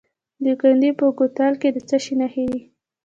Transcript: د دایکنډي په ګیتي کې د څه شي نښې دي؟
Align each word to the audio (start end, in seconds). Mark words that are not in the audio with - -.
د 0.41 0.43
دایکنډي 0.43 0.91
په 0.99 1.05
ګیتي 1.17 1.47
کې 1.61 1.69
د 1.75 1.77
څه 1.87 1.97
شي 2.03 2.13
نښې 2.21 2.43
دي؟ 2.51 2.61